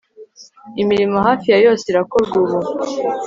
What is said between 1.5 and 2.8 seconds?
ya yose irakorwa ubu